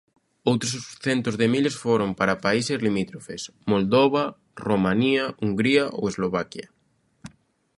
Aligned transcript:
Outros 0.49 0.73
centos 1.05 1.35
de 1.41 1.47
miles 1.53 1.75
foron 1.83 2.09
para 2.19 2.41
países 2.45 2.77
limítrofes: 2.85 3.41
Moldova, 3.71 4.23
Romanía, 4.67 5.23
Hungría 5.45 5.85
ou 5.97 6.03
Eslovaquia. 6.11 6.67